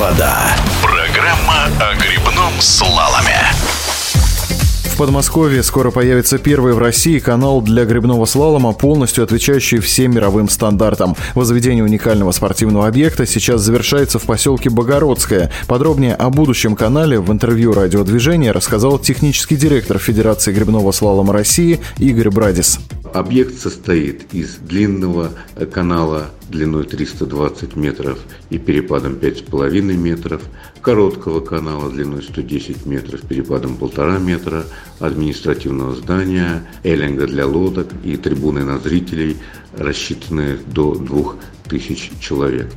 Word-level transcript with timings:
вода». 0.00 0.56
Программа 0.82 1.66
о 1.78 1.94
грибном 1.94 2.58
слаломе. 2.58 3.38
Подмосковье 5.00 5.62
скоро 5.62 5.90
появится 5.90 6.36
первый 6.36 6.74
в 6.74 6.78
России 6.78 7.20
канал 7.20 7.62
для 7.62 7.86
грибного 7.86 8.26
слалома, 8.26 8.74
полностью 8.74 9.24
отвечающий 9.24 9.78
всем 9.78 10.14
мировым 10.14 10.50
стандартам. 10.50 11.16
Возведение 11.34 11.82
уникального 11.82 12.32
спортивного 12.32 12.86
объекта 12.86 13.24
сейчас 13.24 13.62
завершается 13.62 14.18
в 14.18 14.24
поселке 14.24 14.68
Богородское. 14.68 15.50
Подробнее 15.66 16.14
о 16.14 16.28
будущем 16.28 16.76
канале 16.76 17.18
в 17.18 17.32
интервью 17.32 17.72
радиодвижения 17.72 18.52
рассказал 18.52 18.98
технический 18.98 19.56
директор 19.56 19.98
Федерации 19.98 20.52
грибного 20.52 20.92
слалома 20.92 21.32
России 21.32 21.80
Игорь 21.96 22.28
Брадис. 22.28 22.78
Объект 23.12 23.58
состоит 23.58 24.32
из 24.32 24.56
длинного 24.56 25.32
канала 25.72 26.30
длиной 26.48 26.84
320 26.84 27.74
метров 27.74 28.20
и 28.50 28.58
перепадом 28.58 29.14
5,5 29.14 29.80
метров, 29.96 30.42
короткого 30.80 31.40
канала 31.40 31.90
длиной 31.90 32.22
110 32.22 32.86
метров, 32.86 33.22
перепадом 33.22 33.76
1,5 33.80 34.20
метра, 34.20 34.64
административного 35.00 35.96
здания, 35.96 36.64
эллинга 36.84 37.26
для 37.26 37.46
лодок 37.46 37.88
и 38.04 38.16
трибуны 38.16 38.64
на 38.64 38.78
зрителей, 38.78 39.38
рассчитанные 39.76 40.58
до 40.66 40.94
2000 40.94 42.20
человек. 42.20 42.68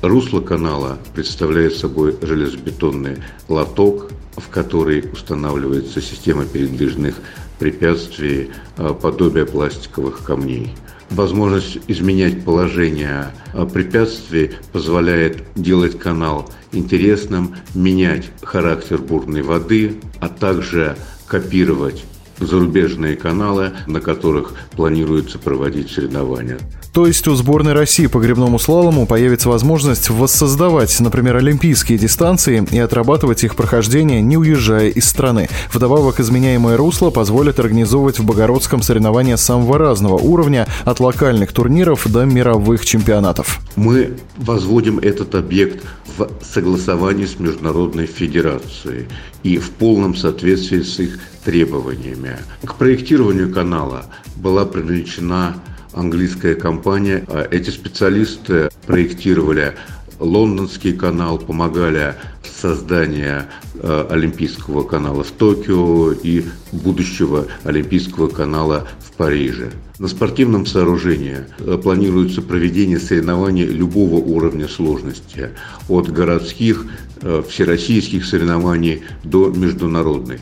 Русло 0.00 0.40
канала 0.40 0.98
представляет 1.14 1.76
собой 1.76 2.16
железобетонный 2.20 3.18
лоток, 3.48 4.10
в 4.36 4.48
который 4.48 5.04
устанавливается 5.12 6.00
система 6.00 6.44
передвижных 6.44 7.14
препятствий 7.58 8.50
а, 8.76 8.94
подобия 8.94 9.44
пластиковых 9.44 10.22
камней. 10.24 10.74
Возможность 11.10 11.78
изменять 11.88 12.44
положение 12.44 13.32
а, 13.52 13.66
препятствий 13.66 14.52
позволяет 14.72 15.44
делать 15.54 15.98
канал 15.98 16.50
интересным, 16.72 17.56
менять 17.74 18.30
характер 18.42 18.98
бурной 18.98 19.42
воды, 19.42 19.96
а 20.20 20.28
также 20.28 20.96
копировать 21.26 22.04
зарубежные 22.46 23.16
каналы, 23.16 23.72
на 23.86 24.00
которых 24.00 24.54
планируется 24.76 25.38
проводить 25.38 25.90
соревнования. 25.90 26.58
То 26.92 27.06
есть 27.06 27.26
у 27.26 27.34
сборной 27.34 27.72
России 27.72 28.06
по 28.06 28.18
грибному 28.18 28.58
слалому 28.58 29.06
появится 29.06 29.48
возможность 29.48 30.10
воссоздавать, 30.10 31.00
например, 31.00 31.36
олимпийские 31.36 31.96
дистанции 31.96 32.66
и 32.70 32.78
отрабатывать 32.78 33.44
их 33.44 33.56
прохождение, 33.56 34.20
не 34.20 34.36
уезжая 34.36 34.90
из 34.90 35.06
страны. 35.06 35.48
Вдобавок, 35.72 36.20
изменяемое 36.20 36.76
русло 36.76 37.08
позволит 37.08 37.58
организовывать 37.58 38.18
в 38.18 38.26
Богородском 38.26 38.82
соревнования 38.82 39.38
самого 39.38 39.78
разного 39.78 40.18
уровня, 40.18 40.66
от 40.84 41.00
локальных 41.00 41.52
турниров 41.52 42.06
до 42.10 42.26
мировых 42.26 42.84
чемпионатов. 42.84 43.60
Мы 43.74 44.12
возводим 44.36 44.98
этот 44.98 45.34
объект 45.34 45.82
в 46.18 46.28
согласовании 46.42 47.24
с 47.24 47.38
Международной 47.38 48.04
Федерацией 48.04 49.06
и 49.42 49.56
в 49.56 49.70
полном 49.70 50.14
соответствии 50.14 50.82
с 50.82 50.98
их 50.98 51.18
требованиями. 51.44 52.38
К 52.64 52.74
проектированию 52.74 53.52
канала 53.52 54.06
была 54.36 54.64
привлечена 54.64 55.56
английская 55.92 56.54
компания. 56.54 57.24
А 57.28 57.46
эти 57.50 57.70
специалисты 57.70 58.70
проектировали 58.86 59.74
лондонский 60.18 60.92
канал, 60.92 61.38
помогали 61.38 62.14
в 62.42 62.48
создании 62.48 63.42
э, 63.74 64.06
Олимпийского 64.10 64.84
канала 64.84 65.24
в 65.24 65.30
Токио 65.32 66.12
и 66.12 66.44
будущего 66.70 67.46
Олимпийского 67.64 68.28
канала 68.28 68.86
в 69.00 69.12
Париже. 69.12 69.72
На 69.98 70.08
спортивном 70.08 70.66
сооружении 70.66 71.38
э, 71.58 71.78
планируется 71.82 72.40
проведение 72.42 73.00
соревнований 73.00 73.64
любого 73.64 74.16
уровня 74.16 74.68
сложности, 74.68 75.50
от 75.88 76.10
городских, 76.10 76.86
э, 77.20 77.42
всероссийских 77.48 78.24
соревнований 78.24 79.02
до 79.24 79.48
международной. 79.50 80.38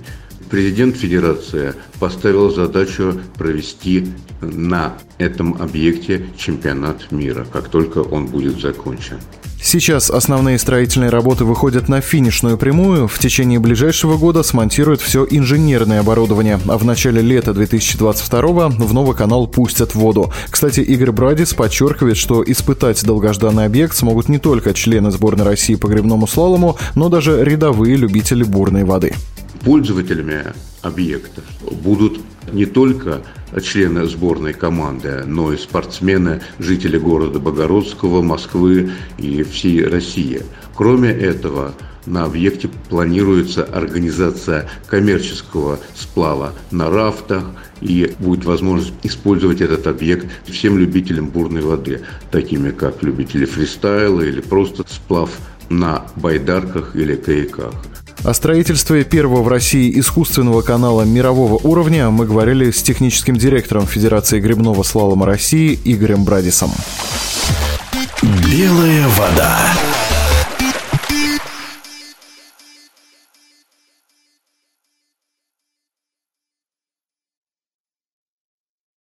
Президент 0.51 0.97
Федерации 0.97 1.75
поставил 2.01 2.51
задачу 2.51 3.21
провести 3.39 4.09
на 4.41 4.95
этом 5.19 5.55
объекте 5.63 6.27
чемпионат 6.37 7.13
мира, 7.13 7.47
как 7.53 7.69
только 7.69 7.99
он 7.99 8.27
будет 8.27 8.61
закончен. 8.61 9.19
Сейчас 9.63 10.11
основные 10.11 10.59
строительные 10.59 11.11
работы 11.11 11.45
выходят 11.45 11.89
на 11.89 12.01
финишную 12.01 12.57
прямую. 12.57 13.07
В 13.07 13.19
течение 13.19 13.61
ближайшего 13.61 14.17
года 14.17 14.43
смонтируют 14.43 15.03
все 15.03 15.27
инженерное 15.29 16.01
оборудование, 16.01 16.59
а 16.67 16.79
в 16.79 16.85
начале 16.85 17.21
лета 17.21 17.53
2022 17.53 18.69
в 18.71 18.95
новый 18.95 19.15
канал 19.15 19.47
пустят 19.47 19.95
воду. 19.95 20.33
Кстати, 20.49 20.81
Игорь 20.81 21.13
Брадис 21.13 21.53
подчеркивает, 21.53 22.17
что 22.17 22.43
испытать 22.45 23.05
долгожданный 23.05 23.67
объект 23.67 23.95
смогут 23.95 24.29
не 24.29 24.39
только 24.39 24.73
члены 24.73 25.11
сборной 25.11 25.45
России 25.45 25.75
по 25.75 25.89
грибному 25.89 26.27
слалому, 26.27 26.79
но 26.95 27.11
даже 27.11 27.45
рядовые 27.45 27.97
любители 27.97 28.43
бурной 28.43 28.85
воды. 28.85 29.15
Пользователями 29.65 30.47
объекта 30.83 31.43
будут 31.71 32.21
не 32.53 32.65
только 32.65 33.23
члены 33.63 34.07
сборной 34.07 34.55
команды, 34.55 35.23
но 35.27 35.53
и 35.53 35.59
спортсмены, 35.59 36.41
жители 36.59 36.99
города 36.99 37.39
Богородского, 37.39 38.23
Москвы 38.23 38.91
и 39.19 39.43
всей 39.43 39.85
России. 39.85 40.43
Кроме 40.75 41.11
этого, 41.11 41.75
на 42.07 42.25
объекте 42.25 42.69
планируется 42.89 43.63
организация 43.65 44.69
коммерческого 44.87 45.79
сплава 45.95 46.55
на 46.71 46.91
рафтах, 46.91 47.45
и 47.83 48.15
будет 48.19 48.45
возможность 48.45 48.95
использовать 49.03 49.61
этот 49.61 49.87
объект 49.87 50.27
всем 50.47 50.79
любителям 50.79 51.29
бурной 51.29 51.63
воды, 51.63 52.03
такими 52.31 52.71
как 52.71 53.03
любители 53.03 53.45
фристайла 53.45 54.23
или 54.23 54.41
просто 54.41 54.85
сплав 54.89 55.31
на 55.69 56.07
байдарках 56.17 56.97
или 56.97 57.15
каяках. 57.15 57.75
О 58.23 58.35
строительстве 58.35 59.05
первого 59.05 59.43
в 59.43 59.49
России 59.49 59.99
искусственного 59.99 60.61
канала 60.61 61.03
мирового 61.03 61.55
уровня 61.55 62.11
мы 62.11 62.27
говорили 62.27 62.71
с 62.71 62.83
техническим 62.83 63.35
директором 63.35 63.87
Федерации 63.87 64.41
грибного 64.41 64.83
слалома 64.83 65.25
России 65.25 65.79
Игорем 65.85 66.25
Брадисом. 66.25 66.71
Белая 68.23 69.09
вода. 69.09 69.59